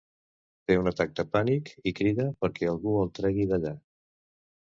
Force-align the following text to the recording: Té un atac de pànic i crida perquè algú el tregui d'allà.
Té 0.69 0.77
un 0.83 0.91
atac 0.91 1.13
de 1.19 1.25
pànic 1.35 1.69
i 1.91 1.93
crida 1.99 2.25
perquè 2.47 2.71
algú 2.73 2.97
el 3.03 3.13
tregui 3.21 3.47
d'allà. 3.53 3.77